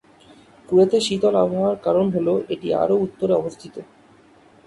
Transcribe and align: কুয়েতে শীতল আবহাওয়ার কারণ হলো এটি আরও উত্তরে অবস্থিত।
কুয়েতে 0.69 0.97
শীতল 0.99 1.33
আবহাওয়ার 1.35 1.77
কারণ 1.77 2.05
হলো 2.15 2.33
এটি 2.49 2.67
আরও 2.73 2.95
উত্তরে 2.97 3.33
অবস্থিত। 3.35 3.75